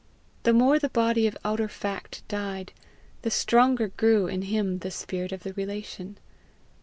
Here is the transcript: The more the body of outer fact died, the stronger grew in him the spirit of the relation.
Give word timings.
The 0.41 0.51
more 0.51 0.79
the 0.79 0.89
body 0.89 1.27
of 1.27 1.37
outer 1.45 1.67
fact 1.67 2.27
died, 2.27 2.73
the 3.21 3.29
stronger 3.29 3.89
grew 3.89 4.25
in 4.25 4.41
him 4.41 4.79
the 4.79 4.89
spirit 4.89 5.31
of 5.31 5.43
the 5.43 5.53
relation. 5.53 6.17